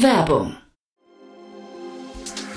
[0.00, 0.56] Werbung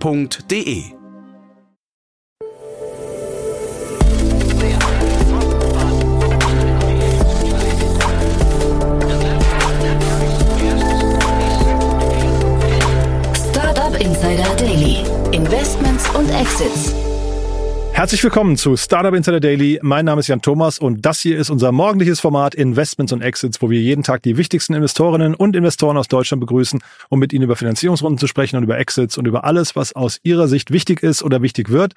[0.00, 0.94] www.ftf.de
[13.34, 15.04] Startup Insider Daily.
[15.32, 17.05] Investments und Exits.
[17.96, 19.80] Herzlich willkommen zu Startup Insider Daily.
[19.80, 23.62] Mein Name ist Jan Thomas und das hier ist unser morgendliches Format Investments und Exits,
[23.62, 27.44] wo wir jeden Tag die wichtigsten Investorinnen und Investoren aus Deutschland begrüßen, um mit ihnen
[27.44, 31.02] über Finanzierungsrunden zu sprechen und über Exits und über alles, was aus ihrer Sicht wichtig
[31.02, 31.94] ist oder wichtig wird.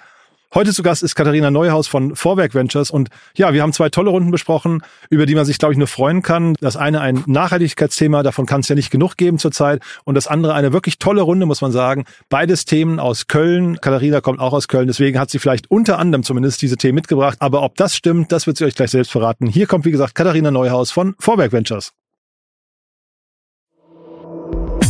[0.52, 4.10] Heute zu Gast ist Katharina Neuhaus von Vorwerk Ventures und ja, wir haben zwei tolle
[4.10, 6.56] Runden besprochen, über die man sich, glaube ich, nur freuen kann.
[6.60, 10.56] Das eine ein Nachhaltigkeitsthema, davon kann es ja nicht genug geben zurzeit und das andere
[10.56, 12.06] eine wirklich tolle Runde, muss man sagen.
[12.30, 13.80] Beides Themen aus Köln.
[13.80, 17.38] Katharina kommt auch aus Köln, deswegen hat sie vielleicht unter anderem zumindest diese Themen mitgebracht.
[17.42, 19.46] Aber ob das stimmt, das wird sie euch gleich selbst verraten.
[19.46, 21.94] Hier kommt, wie gesagt, Katharina Neuhaus von Vorwerk Ventures.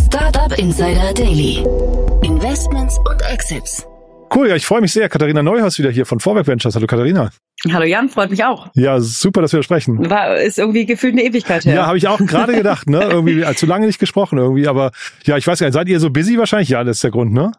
[0.06, 1.66] Startup Insider Daily.
[2.24, 3.86] Investments und Exits.
[4.40, 5.10] Cool, ja, ich freue mich sehr.
[5.10, 6.74] Katharina Neuhaus wieder hier von Vorwerk Ventures.
[6.74, 7.30] Hallo Katharina.
[7.74, 8.70] Hallo Jan, freut mich auch.
[8.74, 10.10] Ja, super, dass wir sprechen.
[10.10, 11.76] War, ist irgendwie gefühlt eine Ewigkeit her.
[11.76, 13.04] Ja, habe ich auch gerade gedacht, ne?
[13.04, 14.92] Irgendwie zu lange nicht gesprochen irgendwie, aber
[15.26, 16.70] ja, ich weiß gar nicht, seid ihr so busy wahrscheinlich?
[16.70, 17.52] Ja, das ist der Grund, ne?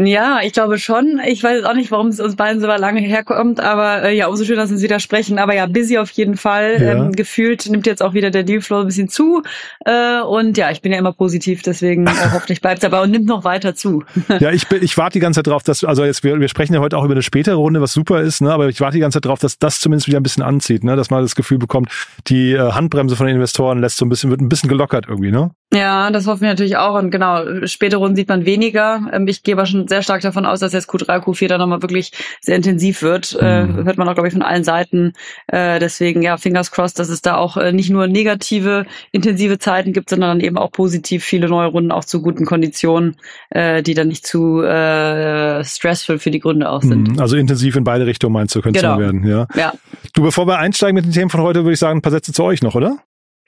[0.00, 1.20] Ja, ich glaube schon.
[1.26, 4.44] Ich weiß auch nicht, warum es uns beiden so lange herkommt, aber äh, ja, umso
[4.44, 5.40] schöner, dass wir uns wieder sprechen.
[5.40, 6.80] Aber ja, busy auf jeden Fall.
[6.80, 6.92] Ja.
[6.92, 9.42] Ähm, gefühlt nimmt jetzt auch wieder der Dealflow ein bisschen zu.
[9.84, 13.26] Äh, und ja, ich bin ja immer positiv, deswegen äh, hoffentlich bleibt dabei und nimmt
[13.26, 14.04] noch weiter zu.
[14.38, 16.74] ja, ich, bin, ich warte die ganze Zeit drauf, dass, also jetzt, wir, wir sprechen
[16.74, 18.52] ja heute auch über eine spätere Runde, was super ist, ne?
[18.52, 20.94] aber ich warte die ganze Zeit drauf, dass das zumindest wieder ein bisschen anzieht, ne?
[20.94, 21.90] dass man das Gefühl bekommt,
[22.28, 25.32] die äh, Handbremse von den Investoren lässt so ein bisschen, wird ein bisschen gelockert irgendwie,
[25.32, 25.50] ne?
[25.72, 26.94] Ja, das hoffen wir natürlich auch.
[26.94, 29.02] Und genau, spätere Runden sieht man weniger.
[29.12, 31.82] Ähm, ich gehe aber schon sehr stark davon aus, dass jetzt Q3, Q4 dann nochmal
[31.82, 33.36] wirklich sehr intensiv wird.
[33.38, 33.84] Äh, mhm.
[33.84, 35.12] Hört man auch, glaube ich, von allen Seiten.
[35.46, 39.92] Äh, deswegen, ja, fingers crossed, dass es da auch äh, nicht nur negative, intensive Zeiten
[39.92, 43.16] gibt, sondern dann eben auch positiv viele neue Runden auch zu guten Konditionen,
[43.54, 47.12] die dann nicht zu äh, stressful für die Gründe auch sind.
[47.12, 47.20] Mhm.
[47.20, 48.98] Also intensiv in beide Richtungen meinst du, könnte es genau.
[48.98, 49.46] werden, ja.
[49.54, 49.72] ja.
[50.14, 52.32] Du, bevor wir einsteigen mit den Themen von heute, würde ich sagen, ein paar Sätze
[52.32, 52.98] zu euch noch, oder?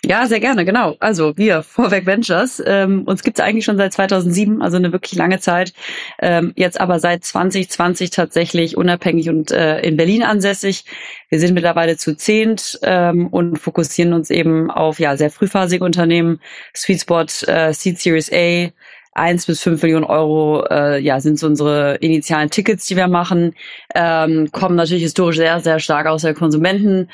[0.03, 0.97] Ja, sehr gerne, genau.
[0.99, 5.41] Also wir, Vorwerk Ventures, ähm, uns gibt's eigentlich schon seit 2007, also eine wirklich lange
[5.41, 5.75] Zeit.
[6.19, 10.87] Ähm, jetzt aber seit 2020 tatsächlich unabhängig und äh, in Berlin ansässig.
[11.29, 16.41] Wir sind mittlerweile zu zehnt ähm, und fokussieren uns eben auf ja sehr frühphasige Unternehmen,
[16.75, 18.71] Sweet Spot, äh, Seed Series A,
[19.21, 23.55] eins bis fünf Millionen Euro äh, ja, sind so unsere initialen Tickets, die wir machen.
[23.95, 27.09] Ähm, kommen natürlich historisch sehr, sehr stark aus der Konsumentenecke.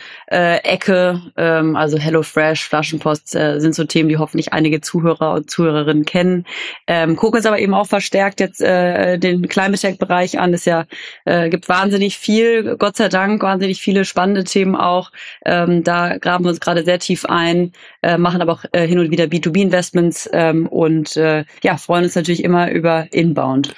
[1.36, 6.04] Äh, ähm, also HelloFresh, Flaschenpost äh, sind so Themen, die hoffentlich einige Zuhörer und Zuhörerinnen
[6.04, 6.46] kennen.
[6.86, 10.54] Ähm, gucken uns aber eben auch verstärkt jetzt äh, den Climate Tech-Bereich an.
[10.54, 10.84] Es ja,
[11.24, 15.10] äh, gibt wahnsinnig viel, Gott sei Dank, wahnsinnig viele spannende Themen auch.
[15.44, 19.00] Ähm, da graben wir uns gerade sehr tief ein, äh, machen aber auch äh, hin
[19.00, 23.74] und wieder B2B-Investments ähm, und äh, ja, freuen uns natürlich immer über Inbound.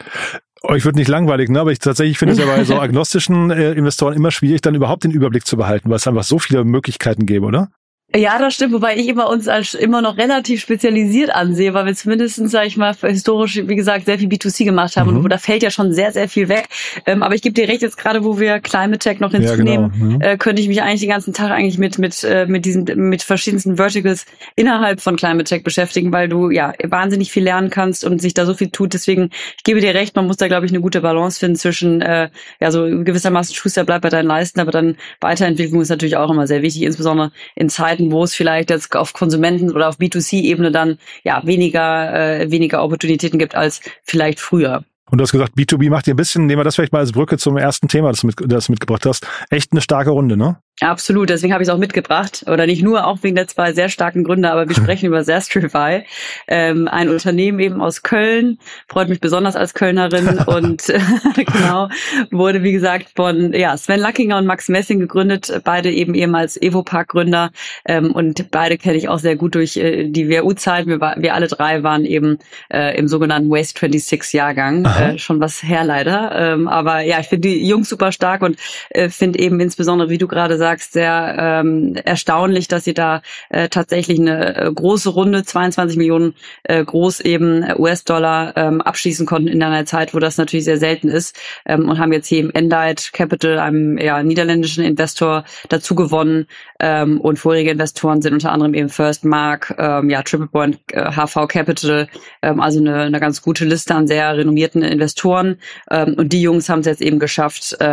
[0.62, 1.61] Euch wird nicht langweilig, ne?
[1.61, 5.05] aber ich tatsächlich finde es ja bei so agnostischen äh, Investoren immer schwierig, dann überhaupt
[5.05, 7.69] den Überblick zu behalten, weil es einfach so viele Möglichkeiten gäbe, oder?
[8.17, 11.95] Ja, das stimmt, wobei ich immer uns als immer noch relativ spezialisiert ansehe, weil wir
[11.95, 15.25] zumindestens, sag ich mal, historisch, wie gesagt, sehr viel B2C gemacht haben mhm.
[15.25, 16.69] und da fällt ja schon sehr, sehr viel weg.
[17.05, 19.99] Ähm, aber ich gebe dir recht, jetzt gerade wo wir Climate Tech noch hinzunehmen, ja,
[19.99, 20.15] genau.
[20.15, 20.21] mhm.
[20.23, 23.23] äh, könnte ich mich eigentlich den ganzen Tag eigentlich mit, mit, äh, mit diesen, mit
[23.23, 24.25] verschiedensten Verticals
[24.57, 28.47] innerhalb von Climate Tech beschäftigen, weil du ja wahnsinnig viel lernen kannst und sich da
[28.47, 28.95] so viel tut.
[28.95, 32.01] Deswegen, ich gebe dir recht, man muss da, glaube ich, eine gute Balance finden zwischen,
[32.01, 36.31] äh, ja, so gewissermaßen Schuster bleibt bei deinen Leisten, aber dann Weiterentwicklung ist natürlich auch
[36.31, 39.98] immer sehr wichtig, insbesondere in Zeiten, Zeiten, wo es vielleicht jetzt auf Konsumenten- oder auf
[39.98, 44.84] B2C-Ebene dann ja weniger, äh, weniger Opportunitäten gibt als vielleicht früher.
[45.10, 47.12] Und du hast gesagt, B2B macht dir ein bisschen, nehmen wir das vielleicht mal als
[47.12, 50.59] Brücke zum ersten Thema, das mit, das mitgebracht hast, echt eine starke Runde, ne?
[50.80, 52.45] Absolut, deswegen habe ich es auch mitgebracht.
[52.47, 56.04] Oder nicht nur, auch wegen der zwei sehr starken Gründe, aber wir sprechen über Zastrify,
[56.47, 58.59] ähm, ein Unternehmen eben aus Köln,
[58.89, 61.01] freut mich besonders als Kölnerin und äh,
[61.34, 61.89] genau,
[62.30, 67.51] wurde wie gesagt von ja, Sven Lackinger und Max Messing gegründet, beide eben ehemals Evopark-Gründer
[67.84, 70.86] ähm, und beide kenne ich auch sehr gut durch äh, die WU-Zeit.
[70.86, 72.39] Wir, wir alle drei waren eben
[72.72, 76.33] äh, im sogenannten Waste 26-Jahrgang, äh, schon was her leider.
[76.34, 78.59] Ähm, aber ja, ich finde die Jungs super stark und
[78.91, 83.22] äh, finde eben insbesondere, wie du gerade sagst, sagst, sehr ähm, erstaunlich, dass sie da
[83.48, 86.34] äh, tatsächlich eine äh, große Runde, 22 Millionen
[86.65, 91.09] äh, groß eben US-Dollar ähm, abschließen konnten in einer Zeit, wo das natürlich sehr selten
[91.09, 96.47] ist ähm, und haben jetzt hier im Endite Capital, einem ja, niederländischen Investor, dazu gewonnen
[96.80, 101.10] ähm, und vorherige Investoren sind unter anderem eben First Mark, ähm, ja, Triple Point, äh,
[101.12, 102.09] HV Capital,
[102.42, 105.59] ähm, also eine, eine ganz gute Liste an sehr renommierten Investoren
[105.91, 107.84] ähm, und die Jungs haben es jetzt eben geschafft, äh,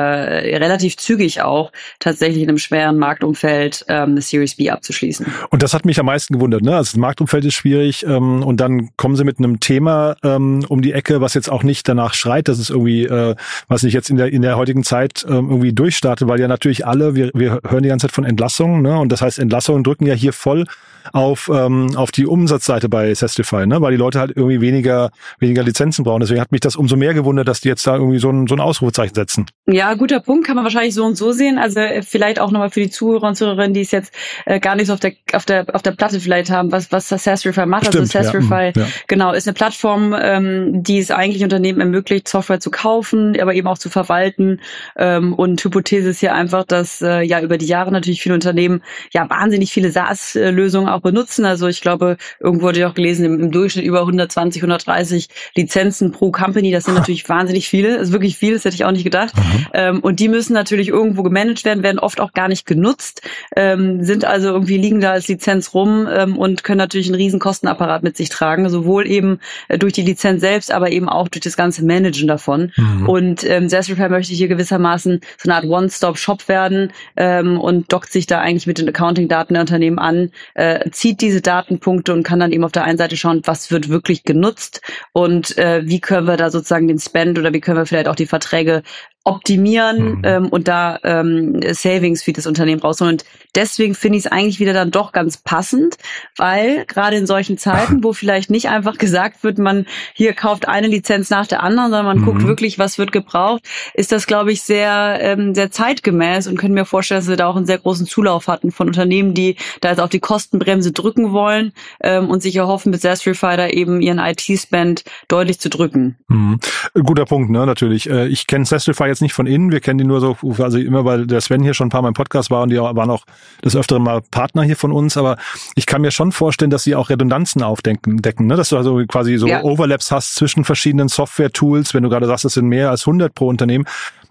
[0.57, 5.26] relativ zügig auch tatsächlich in einem schweren Marktumfeld ähm, eine Series B abzuschließen.
[5.50, 6.62] Und das hat mich am meisten gewundert.
[6.62, 6.76] Ne?
[6.76, 10.82] Also das Marktumfeld ist schwierig ähm, und dann kommen sie mit einem Thema ähm, um
[10.82, 13.36] die Ecke, was jetzt auch nicht danach schreit, dass es irgendwie, äh,
[13.68, 16.86] was ich jetzt in der in der heutigen Zeit ähm, irgendwie durchstarte, weil ja natürlich
[16.86, 19.00] alle, wir, wir hören die ganze Zeit von Entlassungen, ne?
[19.00, 20.66] und das heißt Entlassungen drücken ja hier voll
[21.13, 23.81] auf, ähm, auf die Umsatzseite bei Sestify, ne?
[23.81, 26.22] weil die Leute halt irgendwie weniger, weniger Lizenzen brauchen.
[26.22, 28.56] Deswegen hat mich das umso mehr gewundert, dass die jetzt da irgendwie so ein, so
[28.56, 29.46] ein Ausrufezeichen setzen.
[29.68, 31.57] Ja, guter Punkt, kann man wahrscheinlich so und so sehen.
[31.57, 34.13] Also äh, vielleicht auch nochmal für die Zuhörer und Zuhörerinnen, die es jetzt
[34.46, 37.10] äh, gar nicht so auf der, auf der, auf der Platte vielleicht haben, was, was
[37.10, 37.88] Sestify macht.
[37.88, 38.88] Also Stimmt, also Sestify, ja, ja.
[39.08, 43.68] genau, ist eine Plattform, ähm, die es eigentlich Unternehmen ermöglicht, Software zu kaufen, aber eben
[43.68, 44.62] auch zu verwalten.
[44.98, 48.81] Ähm, und Hypothese ist hier einfach, dass äh, ja über die Jahre natürlich viele Unternehmen
[49.12, 51.46] ja wahnsinnig viele SaaS-Lösungen auch benutzen.
[51.46, 56.12] Also ich glaube, irgendwo wurde ich auch gelesen, im, im Durchschnitt über 120, 130 Lizenzen
[56.12, 56.72] pro Company.
[56.72, 57.98] Das sind natürlich wahnsinnig viele.
[57.98, 59.34] Das ist wirklich viel, das hätte ich auch nicht gedacht.
[59.36, 59.68] Mhm.
[59.74, 63.22] Ähm, und die müssen natürlich irgendwo gemanagt werden, werden oft auch gar nicht genutzt,
[63.56, 67.40] ähm, sind also irgendwie liegen da als Lizenz rum ähm, und können natürlich einen riesen
[67.40, 71.42] Kostenapparat mit sich tragen, sowohl eben äh, durch die Lizenz selbst, aber eben auch durch
[71.42, 72.72] das ganze Managen davon.
[72.76, 73.10] Mhm.
[73.10, 78.28] Und ähm, Zestrepair möchte hier gewissermaßen so eine Art One-Stop-Shop werden ähm, und dockt sich
[78.28, 82.52] da eigentlich mit den Accounting-Daten der Unternehmen an, äh, zieht diese Datenpunkte und kann dann
[82.52, 84.82] eben auf der einen Seite schauen, was wird wirklich genutzt
[85.14, 88.16] und äh, wie können wir da sozusagen den Spend oder wie können wir vielleicht auch
[88.16, 88.84] die Verträge
[89.25, 90.22] optimieren Mhm.
[90.24, 93.16] ähm, und da ähm, Savings für das Unternehmen rausholen.
[93.16, 93.25] Und
[93.56, 95.98] deswegen finde ich es eigentlich wieder dann doch ganz passend,
[96.38, 100.88] weil gerade in solchen Zeiten, wo vielleicht nicht einfach gesagt wird, man hier kauft eine
[100.88, 102.25] Lizenz nach der anderen, sondern man Mhm.
[102.25, 103.63] guckt wirklich, was wird gebraucht,
[103.95, 107.48] ist das, glaube ich, sehr, ähm, sehr zeitgemäß und können mir vorstellen, dass wir da
[107.48, 111.31] auch einen sehr großen Zulauf hatten von Unternehmen, die da jetzt auf die Kostenbremse drücken
[111.33, 116.18] wollen ähm, und sich erhoffen, mit Zastrify da eben ihren IT-Spend deutlich zu drücken.
[116.27, 116.60] Mhm.
[117.04, 118.07] Guter Punkt, ne, natürlich.
[118.07, 121.06] Äh, Ich kenne Sestify jetzt nicht von innen, wir kennen die nur so, also immer
[121.06, 123.24] weil der Sven hier schon ein paar Mal im Podcast war und die waren auch
[123.64, 125.38] des Öfteren mal Partner hier von uns, aber
[125.76, 128.56] ich kann mir schon vorstellen, dass sie auch Redundanzen aufdecken, decken, ne?
[128.56, 129.64] dass du also quasi so Ja.
[129.64, 133.48] Overlaps hast zwischen verschiedenen Software-Tools, wenn du gerade sagst, es sind mehr als 100 pro
[133.48, 133.86] Unternehmen,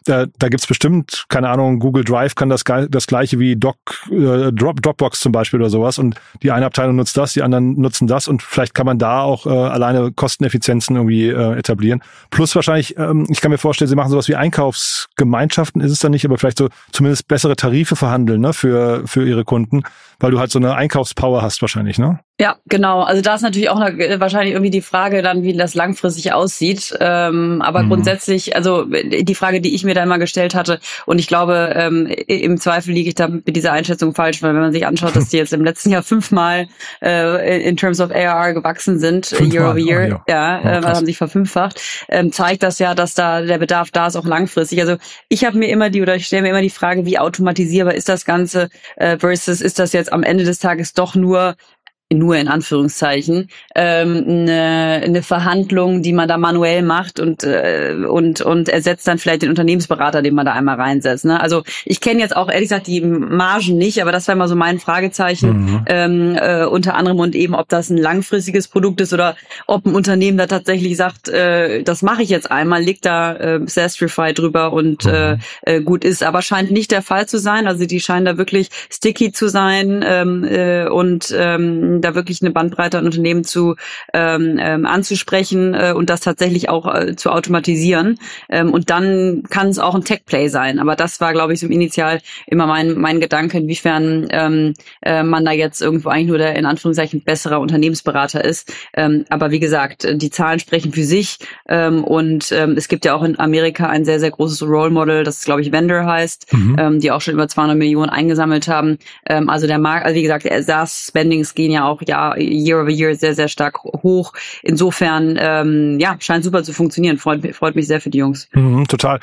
[0.04, 3.76] da, da gibt's bestimmt, keine Ahnung, Google Drive kann das, das gleiche wie Doc,
[4.10, 7.80] äh, Drop, Dropbox zum Beispiel oder sowas und die eine Abteilung nutzt das, die anderen
[7.80, 12.02] nutzen das und vielleicht kann man da auch äh, alleine Kosteneffizienzen irgendwie äh, etablieren.
[12.30, 16.12] Plus wahrscheinlich, ähm, ich kann mir vorstellen, sie machen sowas wie Einkaufsgemeinschaften, ist es dann
[16.12, 19.82] nicht, aber vielleicht so zumindest bessere Tarife verhandeln ne, für, für ihre Kunden,
[20.20, 22.20] weil du halt so eine Einkaufspower hast wahrscheinlich, ne?
[22.40, 23.02] Ja, genau.
[23.02, 26.32] Also da ist natürlich auch noch, äh, wahrscheinlich irgendwie die Frage dann, wie das langfristig
[26.32, 26.92] aussieht.
[26.98, 27.88] Ähm, aber Mhm.
[27.90, 31.72] grundsätzlich, also äh, die Frage, die ich mir da immer gestellt hatte, und ich glaube,
[31.76, 35.14] ähm, im Zweifel liege ich da mit dieser Einschätzung falsch, weil wenn man sich anschaut,
[35.14, 36.66] dass die jetzt im letzten Jahr fünfmal
[37.00, 40.58] äh, in terms of ARR gewachsen sind, äh, Fünfmal, year over year, oh ja.
[40.58, 44.08] ja, Oh, äh, haben sich verfünffacht, ähm, zeigt das ja, dass da der Bedarf da
[44.08, 44.80] ist, auch langfristig.
[44.80, 44.96] Also
[45.28, 48.08] ich habe mir immer die, oder ich stelle mir immer die Frage, wie automatisierbar ist
[48.08, 51.54] das Ganze äh, versus ist das jetzt am Ende des Tages doch nur
[52.12, 58.40] nur in Anführungszeichen ähm, eine, eine Verhandlung, die man da manuell macht und äh, und
[58.40, 61.24] und ersetzt dann vielleicht den Unternehmensberater, den man da einmal reinsetzt.
[61.24, 61.40] Ne?
[61.40, 64.56] Also ich kenne jetzt auch ehrlich gesagt die Margen nicht, aber das wäre mal so
[64.56, 65.82] mein Fragezeichen Mhm.
[65.86, 69.94] ähm, äh, unter anderem und eben, ob das ein langfristiges Produkt ist oder ob ein
[69.94, 74.72] Unternehmen da tatsächlich sagt, äh, das mache ich jetzt einmal, legt da äh, Sastrify drüber
[74.72, 77.66] und äh, äh, gut ist, aber scheint nicht der Fall zu sein.
[77.66, 82.50] Also die scheinen da wirklich sticky zu sein ähm, äh, und ähm, da wirklich eine
[82.50, 83.76] Bandbreite an Unternehmen zu
[84.12, 88.18] ähm, ähm, anzusprechen äh, und das tatsächlich auch äh, zu automatisieren.
[88.48, 90.78] Ähm, und dann kann es auch ein Tech-Play sein.
[90.78, 95.44] Aber das war, glaube ich, so initial immer mein, mein Gedanke, inwiefern ähm, äh, man
[95.44, 98.72] da jetzt irgendwo eigentlich nur der in Anführungszeichen besserer Unternehmensberater ist.
[98.94, 103.14] Ähm, aber wie gesagt, die Zahlen sprechen für sich ähm, und ähm, es gibt ja
[103.14, 106.76] auch in Amerika ein sehr, sehr großes Role Model, das glaube ich Vendor heißt, Mhm.
[106.78, 108.98] ähm, die auch schon über 200 Millionen eingesammelt haben.
[109.26, 113.14] Ähm, also der Markt, also wie gesagt, SaaS-Spendings gehen ja auch ja year over year
[113.14, 114.32] sehr, sehr stark hoch.
[114.62, 117.18] Insofern, ähm, ja, scheint super zu funktionieren.
[117.18, 118.48] Freut, freut mich sehr für die Jungs.
[118.52, 119.20] Mhm, total.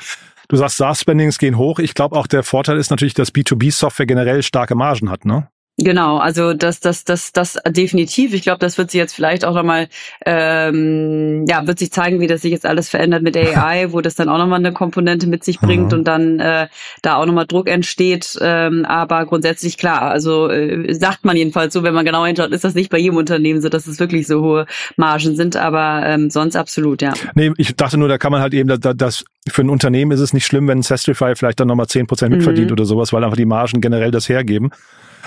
[0.48, 1.78] Du sagst, SaaS-Spendings gehen hoch.
[1.78, 5.48] Ich glaube auch der Vorteil ist natürlich, dass B2B-Software generell starke Margen hat, ne?
[5.78, 8.34] Genau, also das, das, das, das definitiv.
[8.34, 9.88] Ich glaube, das wird sich jetzt vielleicht auch nochmal,
[10.26, 14.14] ähm, ja, wird sich zeigen, wie das sich jetzt alles verändert mit AI, wo das
[14.14, 15.98] dann auch nochmal eine Komponente mit sich bringt mhm.
[15.98, 16.68] und dann äh,
[17.00, 18.38] da auch nochmal Druck entsteht.
[18.42, 22.64] Ähm, aber grundsätzlich klar, also äh, sagt man jedenfalls so, wenn man genau hinschaut, ist
[22.64, 26.28] das nicht bei jedem Unternehmen so, dass es wirklich so hohe Margen sind, aber ähm,
[26.28, 27.14] sonst absolut, ja.
[27.34, 30.20] Nee, ich dachte nur, da kann man halt eben, dass, dass für ein Unternehmen ist
[30.20, 32.74] es nicht schlimm, wenn Sestrify vielleicht dann nochmal zehn Prozent mitverdient mhm.
[32.74, 34.70] oder sowas, weil einfach die Margen generell das hergeben.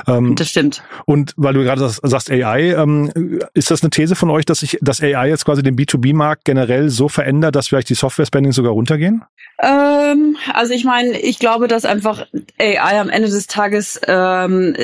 [0.07, 0.83] Ähm, das stimmt.
[1.05, 4.77] Und weil du gerade sagst AI, ähm, ist das eine These von euch, dass sich
[4.81, 9.23] das AI jetzt quasi den B2B-Markt generell so verändert, dass vielleicht die Software-Spendings sogar runtergehen?
[9.61, 12.25] Ähm, also ich meine, ich glaube, dass einfach
[12.59, 14.75] AI am Ende des Tages ähm,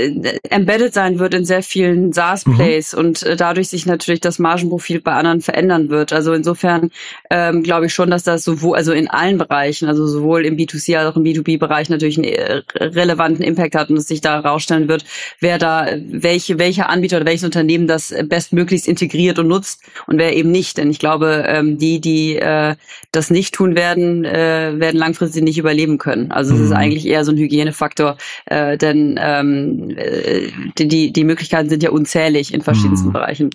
[0.50, 3.00] embedded sein wird in sehr vielen SaaS-Plays mhm.
[3.00, 6.14] und äh, dadurch sich natürlich das Margenprofil bei anderen verändern wird.
[6.14, 6.90] Also insofern
[7.30, 10.98] ähm, glaube ich schon, dass das sowohl, also in allen Bereichen, also sowohl im B2C
[10.98, 14.88] als auch im B2B-Bereich natürlich einen äh, relevanten Impact hat und es sich da herausstellen
[14.88, 15.01] wird,
[15.40, 20.36] wer da, welche, welcher Anbieter oder welches Unternehmen das bestmöglichst integriert und nutzt und wer
[20.36, 20.78] eben nicht.
[20.78, 22.76] Denn ich glaube, ähm, die, die äh,
[23.12, 26.32] das nicht tun werden, äh, werden langfristig nicht überleben können.
[26.32, 26.66] Also es mhm.
[26.66, 31.90] ist eigentlich eher so ein Hygienefaktor, äh, denn ähm, äh, die, die Möglichkeiten sind ja
[31.90, 33.14] unzählig in verschiedensten mhm.
[33.14, 33.50] Bereichen.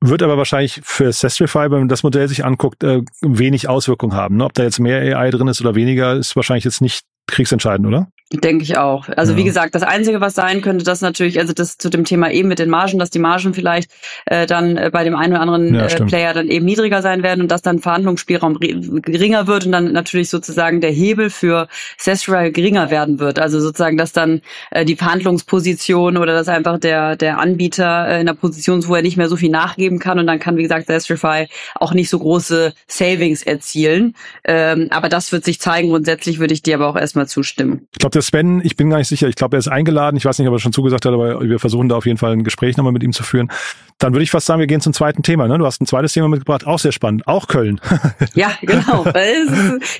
[0.00, 4.36] Wird aber wahrscheinlich für Sestrify, wenn man das Modell sich anguckt, äh, wenig Auswirkungen haben.
[4.36, 4.44] Ne?
[4.44, 8.08] Ob da jetzt mehr AI drin ist oder weniger, ist wahrscheinlich jetzt nicht kriegsentscheidend, oder?
[8.32, 9.08] Denke ich auch.
[9.16, 9.38] Also ja.
[9.38, 12.48] wie gesagt, das Einzige, was sein könnte, das natürlich, also das zu dem Thema eben
[12.48, 13.88] mit den Margen, dass die Margen vielleicht
[14.24, 17.22] äh, dann äh, bei dem einen oder anderen ja, äh, Player dann eben niedriger sein
[17.22, 21.68] werden und dass dann Verhandlungsspielraum geringer wird und dann natürlich sozusagen der Hebel für
[21.98, 23.38] Sestra geringer werden wird.
[23.38, 24.40] Also sozusagen, dass dann
[24.72, 28.96] äh, die Verhandlungsposition oder dass einfach der der Anbieter äh, in der Position ist, wo
[28.96, 32.10] er nicht mehr so viel nachgeben kann und dann kann, wie gesagt, Sestrify auch nicht
[32.10, 34.16] so große Savings erzielen.
[34.42, 35.90] Ähm, aber das wird sich zeigen.
[35.90, 37.86] Grundsätzlich würde ich dir aber auch erstmal zustimmen.
[37.92, 40.16] Ich glaube, der Sven, ich bin gar nicht sicher, ich glaube, er ist eingeladen.
[40.16, 42.32] Ich weiß nicht, ob er schon zugesagt hat, aber wir versuchen da auf jeden Fall
[42.32, 43.50] ein Gespräch nochmal mit ihm zu führen.
[43.98, 45.48] Dann würde ich fast sagen, wir gehen zum zweiten Thema.
[45.48, 45.56] Ne?
[45.56, 47.80] Du hast ein zweites Thema mitgebracht, auch sehr spannend, auch Köln.
[48.34, 49.06] ja, genau.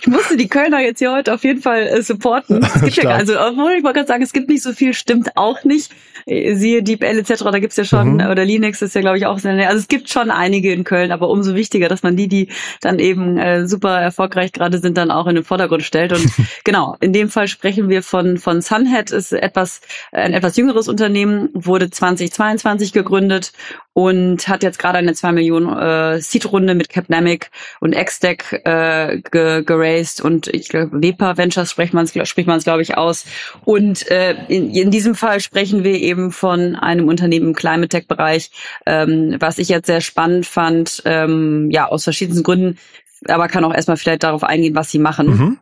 [0.00, 2.62] ich musste die Kölner jetzt hier heute auf jeden Fall äh, supporten.
[2.62, 5.36] Es gibt ja, also, obwohl ich wollte gerade sagen, es gibt nicht so viel, stimmt
[5.36, 5.92] auch nicht.
[6.26, 8.26] Äh, siehe DeepL etc., da gibt's ja schon, mhm.
[8.26, 11.12] oder Linux ist ja, glaube ich, auch sehr, also es gibt schon einige in Köln,
[11.12, 12.48] aber umso wichtiger, dass man die, die
[12.80, 16.12] dann eben äh, super erfolgreich gerade sind, dann auch in den Vordergrund stellt.
[16.12, 16.26] Und
[16.64, 19.80] genau, in dem Fall sprechen wir von, von Sunhead, ist etwas,
[20.12, 23.52] ein etwas jüngeres Unternehmen, wurde 2022 gegründet
[23.92, 29.62] und hat jetzt gerade eine 2 Millionen äh, Seed-Runde mit Capnamic und Xdeck äh, ge
[29.64, 33.24] geraced und ich glaube Wepa Ventures spricht man es spricht man es glaube ich aus
[33.64, 38.06] und äh, in, in diesem Fall sprechen wir eben von einem Unternehmen im Climate Tech
[38.06, 38.50] Bereich,
[38.84, 42.78] ähm, was ich jetzt sehr spannend fand, ähm, ja aus verschiedensten Gründen,
[43.26, 45.26] aber kann auch erstmal vielleicht darauf eingehen, was sie machen.
[45.26, 45.58] Mhm.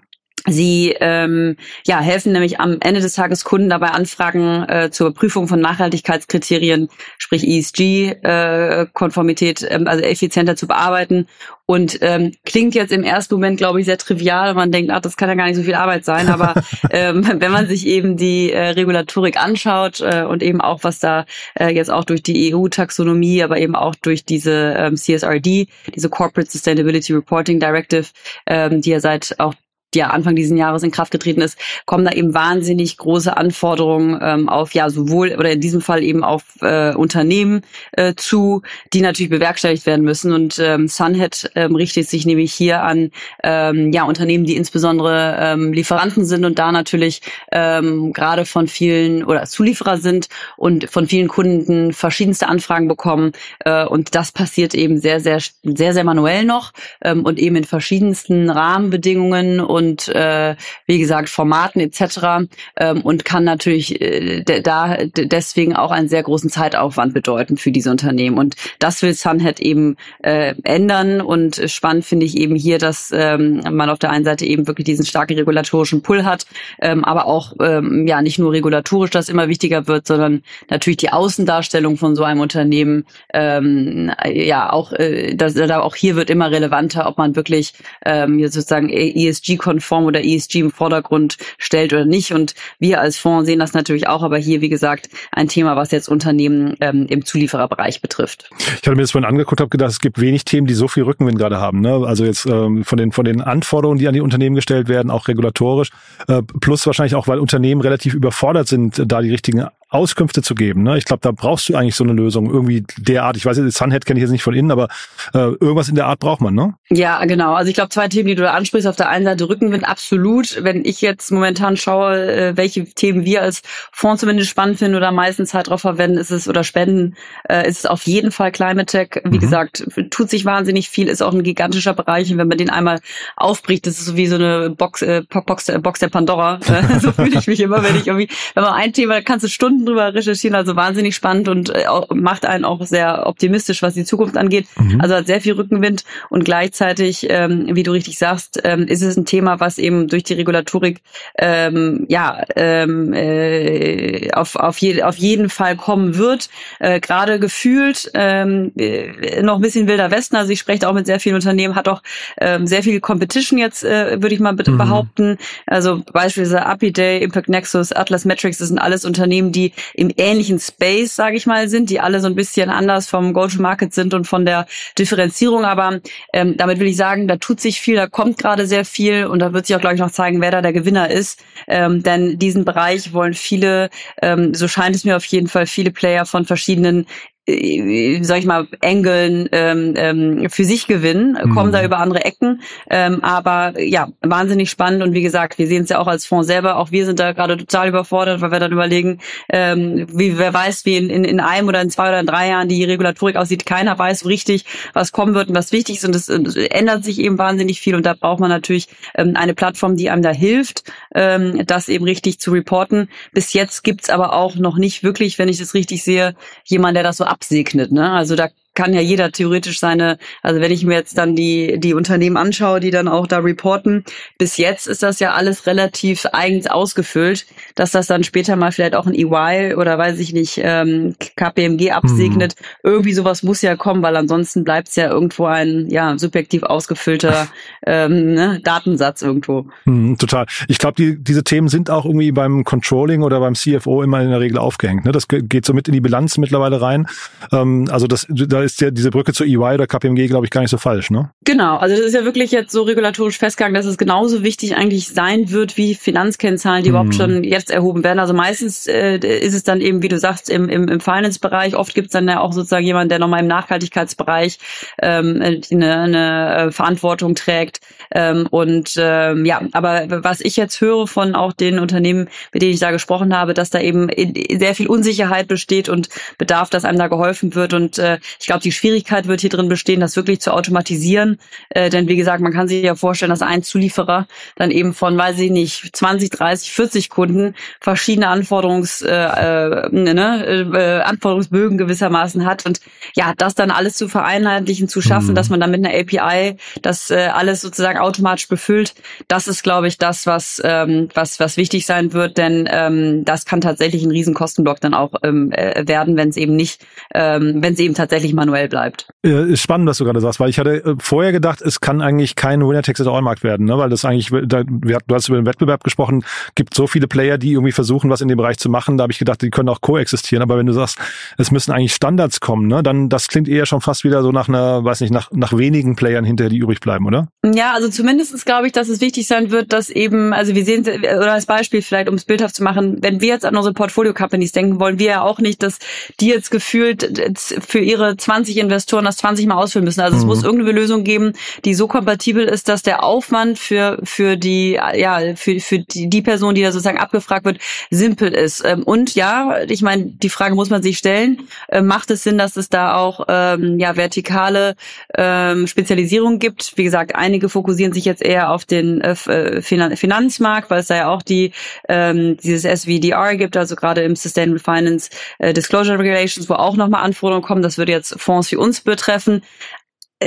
[0.47, 5.49] Sie ähm, ja, helfen nämlich am Ende des Tages Kunden dabei, Anfragen äh, zur Prüfung
[5.49, 11.29] von Nachhaltigkeitskriterien, sprich ESG-Konformität, äh, ähm, also effizienter zu bearbeiten.
[11.67, 14.53] Und ähm, klingt jetzt im ersten Moment, glaube ich, sehr trivial.
[14.53, 16.29] Man denkt, ach, das kann ja gar nicht so viel Arbeit sein.
[16.29, 16.53] Aber
[16.91, 21.25] ähm, wenn man sich eben die äh, Regulatorik anschaut äh, und eben auch, was da
[21.59, 26.51] äh, jetzt auch durch die EU-Taxonomie, aber eben auch durch diese ähm, CSRD, diese Corporate
[26.51, 28.09] Sustainability Reporting Directive,
[28.47, 29.55] ähm, die ja seit auch
[29.95, 34.49] ja Anfang diesen Jahres in Kraft getreten ist, kommen da eben wahnsinnig große Anforderungen ähm,
[34.49, 39.31] auf ja sowohl oder in diesem Fall eben auf äh, Unternehmen äh, zu, die natürlich
[39.31, 40.33] bewerkstelligt werden müssen.
[40.33, 43.11] Und ähm, Sunhead ähm, richtet sich nämlich hier an
[43.43, 47.23] ähm, ja Unternehmen, die insbesondere ähm, Lieferanten sind und da natürlich
[47.53, 53.33] ähm, gerade von vielen oder Zulieferer sind und von vielen Kunden verschiedenste Anfragen bekommen.
[53.65, 56.73] Äh, und das passiert eben sehr, sehr, sehr, sehr manuell noch
[57.03, 62.49] ähm, und eben in verschiedensten Rahmenbedingungen und und äh, wie gesagt Formaten etc.
[62.77, 67.91] Ähm, und kann natürlich äh, da deswegen auch einen sehr großen Zeitaufwand bedeuten für diese
[67.91, 68.39] Unternehmen.
[68.39, 71.21] Und das will Sunhead eben äh, ändern.
[71.21, 74.87] Und spannend finde ich eben hier, dass ähm, man auf der einen Seite eben wirklich
[74.87, 76.47] diesen starken regulatorischen Pull hat,
[76.81, 81.11] ähm, aber auch ähm, ja nicht nur regulatorisch das immer wichtiger wird, sondern natürlich die
[81.11, 87.07] Außendarstellung von so einem Unternehmen ähm, ja auch äh, das, auch hier wird immer relevanter,
[87.07, 87.75] ob man wirklich
[88.05, 92.33] ähm, sozusagen ESG konform oder ESG im Vordergrund stellt oder nicht.
[92.33, 95.91] Und wir als Fonds sehen das natürlich auch, aber hier, wie gesagt, ein Thema, was
[95.91, 98.51] jetzt Unternehmen ähm, im Zuliefererbereich betrifft.
[98.59, 101.03] Ich hatte mir das vorhin angeguckt, habe gedacht, es gibt wenig Themen, die so viel
[101.03, 101.81] Rückenwind gerade haben.
[101.81, 102.05] Ne?
[102.07, 105.27] Also jetzt ähm, von den von den Anforderungen, die an die Unternehmen gestellt werden, auch
[105.27, 105.91] regulatorisch,
[106.29, 110.83] äh, plus wahrscheinlich auch, weil Unternehmen relativ überfordert sind, da die richtigen Auskünfte zu geben.
[110.83, 110.99] Ne?
[110.99, 112.51] Ich glaube, da brauchst du eigentlich so eine Lösung.
[112.51, 114.89] Irgendwie derart, ich weiß nicht, Sunhead kenne ich jetzt nicht von innen, aber
[115.33, 116.75] äh, irgendwas in der Art braucht man, ne?
[116.91, 117.55] Ja, genau.
[117.55, 118.89] Also ich glaube, zwei Themen, die du da ansprichst.
[118.89, 120.59] Auf der einen Seite Rückenwind, absolut.
[120.63, 125.13] Wenn ich jetzt momentan schaue, äh, welche Themen wir als Fonds zumindest spannend finden oder
[125.13, 127.15] meistens Zeit drauf verwenden, ist es oder spenden,
[127.49, 129.23] äh, ist es auf jeden Fall Climate Tech.
[129.25, 129.41] Wie mhm.
[129.41, 132.33] gesagt, tut sich wahnsinnig viel, ist auch ein gigantischer Bereich.
[132.33, 133.01] Und wenn man den einmal
[133.37, 136.59] aufbricht, das ist so wie so eine Box, äh, Box, Box der Pandora.
[136.67, 139.49] Äh, so fühle ich mich immer, wenn ich irgendwie, wenn man ein Thema, kannst du
[139.49, 144.05] Stunden drüber recherchieren, also wahnsinnig spannend und äh, macht einen auch sehr optimistisch, was die
[144.05, 144.67] Zukunft angeht.
[144.77, 145.01] Mhm.
[145.01, 149.17] Also hat sehr viel Rückenwind und gleichzeitig, ähm, wie du richtig sagst, ähm, ist es
[149.17, 151.01] ein Thema, was eben durch die Regulatorik
[151.39, 156.49] ähm, ja ähm, äh, auf, auf, je, auf jeden Fall kommen wird.
[156.79, 160.37] Äh, Gerade gefühlt ähm, äh, noch ein bisschen wilder Westen.
[160.37, 162.03] Also ich spreche auch mit sehr vielen Unternehmen, hat auch
[162.41, 164.79] ähm, sehr viel Competition jetzt, äh, würde ich mal mhm.
[164.79, 165.39] behaupten.
[165.67, 171.15] Also beispielsweise Apiday, Impact Nexus, Atlas Metrics, das sind alles Unternehmen, die im ähnlichen Space,
[171.15, 174.45] sage ich mal, sind, die alle so ein bisschen anders vom Go-to-Market sind und von
[174.45, 174.67] der
[174.99, 175.65] Differenzierung.
[175.65, 176.01] Aber
[176.33, 179.39] ähm, damit will ich sagen, da tut sich viel, da kommt gerade sehr viel und
[179.41, 181.43] da wird sich auch, glaube ich, noch zeigen, wer da der Gewinner ist.
[181.67, 183.91] Ähm, denn diesen Bereich wollen viele,
[184.23, 187.07] ähm, so scheint es mir auf jeden Fall, viele Player von verschiedenen
[187.47, 191.73] sag ich mal, Engeln ähm, ähm, für sich gewinnen, kommen mhm.
[191.73, 192.63] da über andere Ecken.
[192.89, 196.47] Ähm, aber ja, wahnsinnig spannend und wie gesagt, wir sehen es ja auch als Fonds
[196.47, 199.21] selber, auch wir sind da gerade total überfordert, weil wir dann überlegen,
[199.51, 202.49] ähm, wie wer weiß, wie in, in, in einem oder in zwei oder in drei
[202.49, 203.67] Jahren die Regulatorik aussieht.
[203.67, 207.19] Keiner weiß so richtig, was kommen wird und was wichtig ist und es ändert sich
[207.19, 210.85] eben wahnsinnig viel und da braucht man natürlich ähm, eine Plattform, die einem da hilft,
[211.15, 213.11] ähm, das eben richtig zu reporten.
[213.33, 216.35] Bis jetzt gibt's aber auch noch nicht wirklich, wenn ich das richtig sehe,
[216.65, 217.93] jemand, der das so absegnet.
[217.93, 218.11] Ne?
[218.11, 221.95] Also da kann ja jeder theoretisch seine, also wenn ich mir jetzt dann die, die
[221.95, 224.05] Unternehmen anschaue, die dann auch da reporten,
[224.39, 228.97] bis jetzt ist das ja alles relativ eigens ausgefüllt, dass das dann später mal vielleicht
[228.97, 232.55] auch ein EY oder weiß ich nicht, ähm, KPMG absegnet.
[232.59, 232.91] Mhm.
[232.91, 237.49] Irgendwie sowas muss ja kommen, weil ansonsten bleibt es ja irgendwo ein ja subjektiv ausgefüllter
[237.87, 239.67] ähm, ne, Datensatz irgendwo.
[239.85, 240.47] Mhm, total.
[240.69, 244.31] Ich glaube, die, diese Themen sind auch irgendwie beim Controlling oder beim CFO immer in
[244.31, 245.05] der Regel aufgehängt.
[245.05, 245.13] Ne?
[245.13, 247.07] Das geht so mit in die Bilanz mittlerweile rein.
[247.53, 250.61] Ähm, also das, da ist ja diese Brücke zu EY oder KPMG, glaube ich, gar
[250.61, 251.31] nicht so falsch, ne?
[251.45, 255.09] Genau, also das ist ja wirklich jetzt so regulatorisch festgegangen, dass es genauso wichtig eigentlich
[255.09, 256.97] sein wird wie Finanzkennzahlen, die mhm.
[256.97, 258.19] überhaupt schon jetzt erhoben werden.
[258.19, 261.77] Also meistens äh, ist es dann eben, wie du sagst, im, im, im Finance-Bereich.
[261.77, 264.59] Oft gibt es dann ja auch sozusagen jemanden, der nochmal im Nachhaltigkeitsbereich
[265.03, 267.81] ähm, eine, eine äh, Verantwortung trägt.
[268.13, 272.73] Ähm, und ähm, ja, aber was ich jetzt höre von auch den Unternehmen, mit denen
[272.73, 274.09] ich da gesprochen habe, dass da eben
[274.51, 277.75] sehr viel Unsicherheit besteht und Bedarf, dass einem da geholfen wird.
[277.75, 281.39] Und äh, ich glaube, die Schwierigkeit wird hier drin bestehen, das wirklich zu automatisieren.
[281.71, 285.17] Äh, denn wie gesagt, man kann sich ja vorstellen, dass ein Zulieferer dann eben von,
[285.17, 292.45] weiß ich nicht, 20, 30, 40 Kunden verschiedene Anforderungs, äh, äh, ne, äh, Anforderungsbögen gewissermaßen
[292.45, 292.67] hat.
[292.67, 292.81] Und
[293.15, 295.35] ja, das dann alles zu vereinheitlichen, zu schaffen, mhm.
[295.35, 298.95] dass man dann mit einer API das äh, alles sozusagen automatisch befüllt,
[299.29, 303.45] das ist, glaube ich, das, was, ähm, was, was wichtig sein wird, denn ähm, das
[303.45, 307.75] kann tatsächlich ein Riesenkostenblock dann auch ähm, äh, werden, wenn es eben nicht, ähm, wenn
[307.75, 309.09] es eben tatsächlich manuell bleibt.
[309.25, 312.03] Äh, ist spannend, was du gerade sagst, weil ich hatte äh, vorher gedacht, es kann
[312.03, 313.79] eigentlich kein Winner-Takes-it-all-Markt werden, ne?
[313.79, 317.53] weil das eigentlich, da, du hast über den Wettbewerb gesprochen, gibt so viele Player, die
[317.53, 318.99] irgendwie versuchen, was in dem Bereich zu machen.
[318.99, 320.43] Da habe ich gedacht, die können auch koexistieren.
[320.43, 320.99] Aber wenn du sagst,
[321.39, 322.83] es müssen eigentlich Standards kommen, ne?
[322.83, 325.97] dann das klingt eher schon fast wieder so nach einer, weiß nicht, nach, nach wenigen
[325.97, 327.29] Playern hinterher, die übrig bleiben, oder?
[327.45, 330.87] Ja, also zumindestens glaube ich, dass es wichtig sein wird, dass eben, also wir sehen,
[330.87, 334.53] oder als Beispiel vielleicht, um es bildhaft zu machen, wenn wir jetzt an unsere Portfolio-Companies
[334.53, 335.79] denken, wollen wir ja auch nicht, dass
[336.21, 340.01] die jetzt gefühlt für ihre 20 Investoren das 20 Mal ausfüllen müssen.
[340.01, 340.23] Also mhm.
[340.23, 341.33] es muss irgendeine Lösung geben,
[341.65, 346.23] die so kompatibel ist, dass der Aufwand für, für die, ja, für, für die, die
[346.23, 347.59] Person, die da sozusagen abgefragt wird,
[347.91, 348.65] simpel ist.
[348.65, 352.39] Ähm, und ja, ich meine, die Frage muss man sich stellen, äh, macht es Sinn,
[352.39, 354.75] dass es da auch ähm, ja, vertikale
[355.17, 356.73] ähm, Spezialisierung gibt?
[356.77, 360.97] Wie gesagt, einige fokussieren sich jetzt eher auf den äh, äh Finanzmarkt, weil es da
[360.97, 361.53] ja auch die
[361.89, 367.05] ähm, dieses SVDR gibt, also gerade im Sustainable Finance äh, Disclosure Regulations, wo auch nochmal
[367.05, 367.63] Anforderungen kommen.
[367.63, 369.43] Das würde jetzt Fonds wie uns betreffen.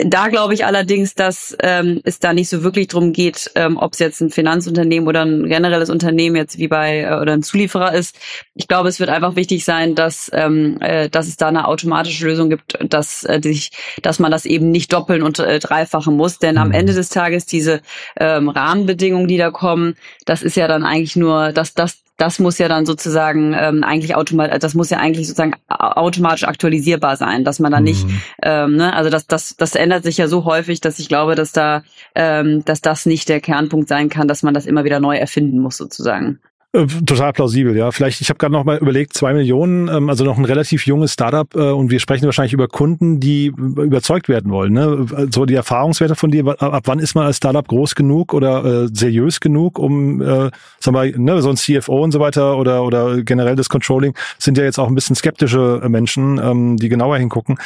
[0.06, 3.94] Da glaube ich allerdings, dass ähm, es da nicht so wirklich drum geht, ähm, ob
[3.94, 7.94] es jetzt ein Finanzunternehmen oder ein generelles Unternehmen jetzt wie bei äh, oder ein Zulieferer
[7.94, 8.20] ist.
[8.54, 12.26] Ich glaube, es wird einfach wichtig sein, dass ähm, äh, dass es da eine automatische
[12.26, 16.38] Lösung gibt, dass äh, sich, dass man das eben nicht doppeln und äh, dreifachen muss.
[16.38, 16.74] Denn am mhm.
[16.76, 17.82] Ende des Tages diese
[18.20, 22.58] ähm, Rahmenbedingungen, die da kommen, das ist ja dann eigentlich nur, dass das das muss
[22.58, 27.60] ja dann sozusagen ähm, eigentlich automatisch, das muss ja eigentlich sozusagen automatisch aktualisierbar sein, dass
[27.60, 28.22] man da nicht, mhm.
[28.42, 31.52] ähm, ne, also das, das, das ändert sich ja so häufig, dass ich glaube, dass
[31.52, 31.84] da,
[32.16, 35.60] ähm, dass das nicht der Kernpunkt sein kann, dass man das immer wieder neu erfinden
[35.60, 36.40] muss sozusagen.
[36.74, 37.92] Äh, total plausibel, ja.
[37.92, 41.14] Vielleicht, ich habe gerade noch mal überlegt, zwei Millionen, ähm, also noch ein relativ junges
[41.14, 44.74] Startup äh, und wir sprechen wahrscheinlich über Kunden, die überzeugt werden wollen.
[44.74, 45.06] Ne?
[45.32, 48.88] So die Erfahrungswerte von dir, ab wann ist man als Startup groß genug oder äh,
[48.92, 53.24] seriös genug, um, äh, sag mal, ne, so ein CFO und so weiter oder oder
[53.24, 57.58] generell das Controlling sind ja jetzt auch ein bisschen skeptische Menschen, ähm, die genauer hingucken.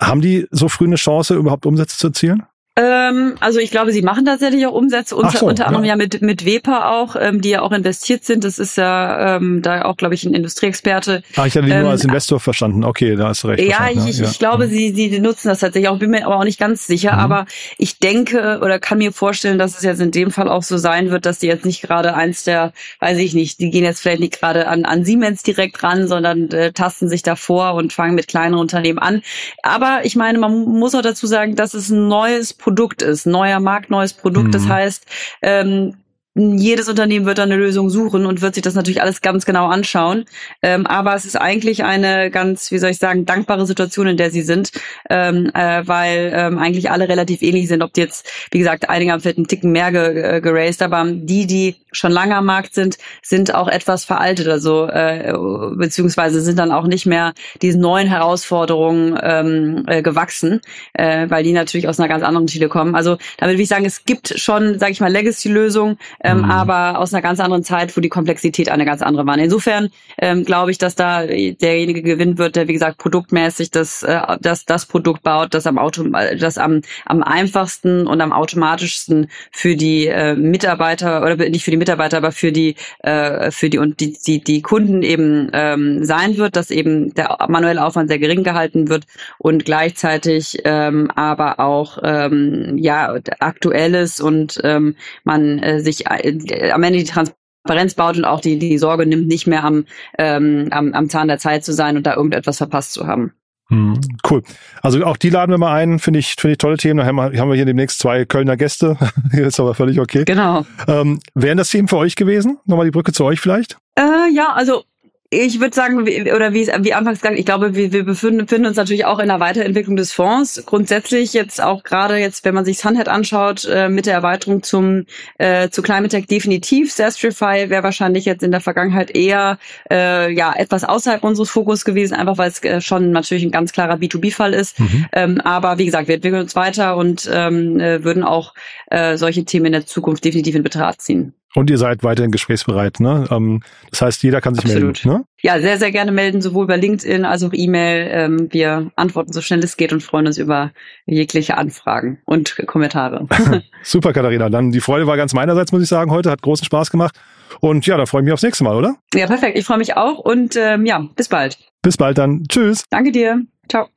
[0.00, 2.42] Haben die so früh eine Chance, überhaupt Umsätze zu erzielen?
[2.78, 5.90] Ähm, also ich glaube, sie machen tatsächlich auch Umsätze, unter, so, unter anderem ja.
[5.90, 8.44] ja mit, mit Wepa auch, ähm, die ja auch investiert sind.
[8.44, 11.24] Das ist ja ähm, da auch, glaube ich, ein Industrieexperte.
[11.34, 12.84] Ah, ich hatte die ähm, nur als Investor verstanden.
[12.84, 13.64] Okay, da hast du recht.
[13.64, 14.28] Ja, ich, ich, ja.
[14.30, 14.70] ich glaube, mhm.
[14.70, 17.14] sie, sie nutzen das tatsächlich auch, bin mir aber auch nicht ganz sicher.
[17.14, 17.18] Mhm.
[17.18, 17.46] Aber
[17.78, 21.10] ich denke oder kann mir vorstellen, dass es jetzt in dem Fall auch so sein
[21.10, 24.20] wird, dass die jetzt nicht gerade eins der, weiß ich nicht, die gehen jetzt vielleicht
[24.20, 28.28] nicht gerade an, an Siemens direkt ran, sondern äh, tasten sich davor und fangen mit
[28.28, 29.22] kleinen Unternehmen an.
[29.64, 33.60] Aber ich meine, man muss auch dazu sagen, dass es ein neues Produkt ist, neuer
[33.60, 34.48] Markt, neues Produkt.
[34.48, 34.52] Mhm.
[34.52, 35.06] Das heißt,
[35.40, 35.94] ähm,
[36.34, 39.66] jedes Unternehmen wird da eine Lösung suchen und wird sich das natürlich alles ganz genau
[39.66, 40.24] anschauen.
[40.62, 44.30] Ähm, aber es ist eigentlich eine ganz, wie soll ich sagen, dankbare Situation, in der
[44.30, 44.70] sie sind,
[45.10, 47.82] ähm, äh, weil ähm, eigentlich alle relativ ähnlich sind.
[47.82, 51.04] Ob die jetzt, wie gesagt, einige haben vielleicht einen Ticken mehr ge äh, geraced, aber
[51.06, 55.32] die, die schon lange am Markt sind, sind auch etwas veraltet, also äh,
[55.76, 60.60] beziehungsweise sind dann auch nicht mehr diesen neuen Herausforderungen ähm, äh, gewachsen,
[60.92, 62.94] äh, weil die natürlich aus einer ganz anderen Schiene kommen.
[62.94, 66.50] Also damit will ich sagen, es gibt schon, sage ich mal, Legacy-Lösungen, ähm, mhm.
[66.50, 69.38] aber aus einer ganz anderen Zeit, wo die Komplexität eine ganz andere war.
[69.38, 74.20] Insofern ähm, glaube ich, dass da derjenige gewinnen wird, der wie gesagt produktmäßig das, äh,
[74.40, 76.04] das, das Produkt baut, das am Auto,
[76.38, 81.76] das am, am einfachsten und am automatischsten für die äh, Mitarbeiter oder nicht für die
[81.76, 86.36] Mitarbeiter, aber für die äh, für die und die, die, die Kunden eben ähm, sein
[86.36, 89.04] wird, dass eben der manuelle Aufwand sehr gering gehalten wird
[89.38, 96.82] und gleichzeitig ähm, aber auch ähm, ja aktuelles und ähm, man äh, sich äh, am
[96.82, 99.84] Ende die Transparenz baut und auch die, die Sorge nimmt, nicht mehr am,
[100.18, 103.32] ähm, am, am Zahn der Zeit zu sein und da irgendetwas verpasst zu haben.
[103.70, 104.42] Hm, cool.
[104.80, 106.98] Also auch die laden wir mal ein, finde ich, finde ich tolle Themen.
[106.98, 108.96] Da haben wir hier demnächst zwei Kölner Gäste.
[109.32, 110.24] ist aber völlig okay.
[110.24, 110.64] Genau.
[110.86, 112.58] Ähm, wären das Themen für euch gewesen?
[112.64, 113.76] Nochmal die Brücke zu euch vielleicht?
[113.94, 114.84] Äh, ja, also
[115.30, 118.66] ich würde sagen, wie, oder wie, wie anfangs gesagt, ich glaube, wir, wir befinden, befinden
[118.66, 120.62] uns natürlich auch in der Weiterentwicklung des Fonds.
[120.64, 125.04] Grundsätzlich jetzt auch gerade jetzt, wenn man sich Sunhead anschaut, äh, mit der Erweiterung zum
[125.36, 126.92] äh, zu Climate Tech definitiv.
[126.92, 129.58] Sastrify wäre wahrscheinlich jetzt in der Vergangenheit eher
[129.90, 133.72] äh, ja etwas außerhalb unseres Fokus gewesen, einfach weil es äh, schon natürlich ein ganz
[133.72, 134.80] klarer B2B-Fall ist.
[134.80, 135.06] Mhm.
[135.12, 138.54] Ähm, aber wie gesagt, wir entwickeln uns weiter und ähm, äh, würden auch
[138.86, 141.34] äh, solche Themen in der Zukunft definitiv in Betracht ziehen.
[141.54, 143.26] Und ihr seid weiterhin gesprächsbereit, ne?
[143.30, 145.04] Ähm, das heißt, jeder kann sich Absolut.
[145.04, 145.18] melden.
[145.20, 145.24] Ne?
[145.40, 148.08] Ja, sehr, sehr gerne melden, sowohl bei LinkedIn als auch E-Mail.
[148.10, 150.72] Ähm, wir antworten so schnell es geht und freuen uns über
[151.06, 153.26] jegliche Anfragen und Kommentare.
[153.82, 154.50] Super, Katharina.
[154.50, 156.30] Dann die Freude war ganz meinerseits, muss ich sagen, heute.
[156.30, 157.18] Hat großen Spaß gemacht.
[157.60, 158.96] Und ja, da freue ich mich aufs nächste Mal, oder?
[159.14, 159.56] Ja, perfekt.
[159.56, 161.58] Ich freue mich auch und ähm, ja, bis bald.
[161.82, 162.44] Bis bald dann.
[162.48, 162.84] Tschüss.
[162.90, 163.42] Danke dir.
[163.68, 163.88] Ciao.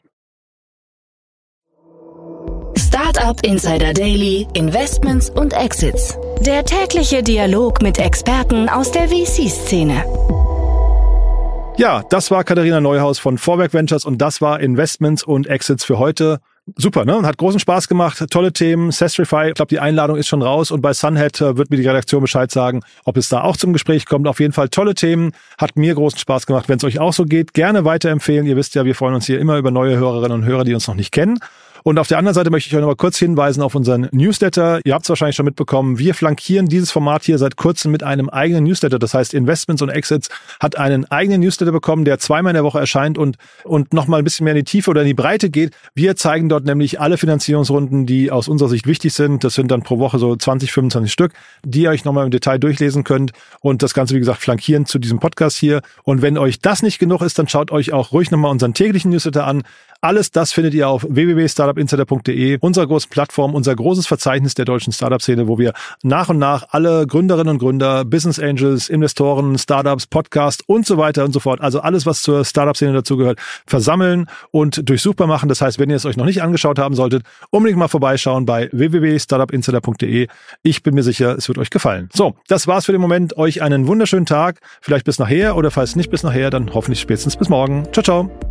[3.11, 6.17] Startup Insider Daily, Investments und Exits.
[6.45, 10.05] Der tägliche Dialog mit Experten aus der VC-Szene.
[11.77, 15.99] Ja, das war Katharina Neuhaus von Vorwerk Ventures und das war Investments und Exits für
[15.99, 16.39] heute.
[16.77, 17.23] Super, ne?
[17.23, 18.91] Hat großen Spaß gemacht, tolle Themen.
[18.91, 21.87] Sestrify, ich glaube, die Einladung ist schon raus und bei Sunhead äh, wird mir die
[21.87, 24.25] Redaktion Bescheid sagen, ob es da auch zum Gespräch kommt.
[24.27, 26.69] Auf jeden Fall tolle Themen, hat mir großen Spaß gemacht.
[26.69, 28.45] Wenn es euch auch so geht, gerne weiterempfehlen.
[28.45, 30.87] Ihr wisst ja, wir freuen uns hier immer über neue Hörerinnen und Hörer, die uns
[30.87, 31.39] noch nicht kennen.
[31.83, 34.79] Und auf der anderen Seite möchte ich euch noch mal kurz hinweisen auf unseren Newsletter.
[34.83, 35.97] Ihr habt es wahrscheinlich schon mitbekommen.
[35.97, 38.99] Wir flankieren dieses Format hier seit kurzem mit einem eigenen Newsletter.
[38.99, 42.79] Das heißt, Investments und Exits hat einen eigenen Newsletter bekommen, der zweimal in der Woche
[42.79, 45.49] erscheint und, und noch mal ein bisschen mehr in die Tiefe oder in die Breite
[45.49, 45.73] geht.
[45.95, 49.43] Wir zeigen dort nämlich alle Finanzierungsrunden, die aus unserer Sicht wichtig sind.
[49.43, 52.31] Das sind dann pro Woche so 20, 25 Stück, die ihr euch noch mal im
[52.31, 53.31] Detail durchlesen könnt.
[53.59, 55.81] Und das Ganze, wie gesagt, flankieren zu diesem Podcast hier.
[56.03, 58.73] Und wenn euch das nicht genug ist, dann schaut euch auch ruhig noch mal unseren
[58.73, 59.63] täglichen Newsletter an.
[60.03, 65.47] Alles das findet ihr auf www.startupinsider.de, unserer großen Plattform, unser großes Verzeichnis der deutschen Startup-Szene,
[65.47, 70.87] wo wir nach und nach alle Gründerinnen und Gründer, Business Angels, Investoren, Startups, Podcast und
[70.87, 75.49] so weiter und so fort, also alles, was zur Startup-Szene dazugehört, versammeln und durchsuchbar machen.
[75.49, 78.69] Das heißt, wenn ihr es euch noch nicht angeschaut haben solltet, unbedingt mal vorbeischauen bei
[78.71, 80.27] www.startupinsider.de.
[80.63, 82.09] Ich bin mir sicher, es wird euch gefallen.
[82.11, 83.37] So, das war's für den Moment.
[83.37, 84.61] Euch einen wunderschönen Tag.
[84.81, 87.87] Vielleicht bis nachher oder falls nicht bis nachher, dann hoffentlich spätestens bis morgen.
[87.91, 88.50] Ciao, ciao.